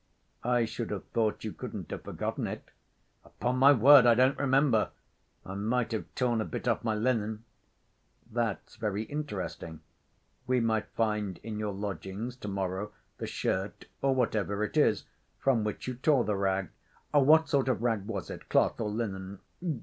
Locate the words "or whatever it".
14.01-14.75